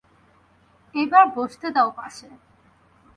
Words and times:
এইবার 0.95 1.25
বসতে 1.35 1.67
দাও 1.71 1.89
পাশে। 1.91 2.27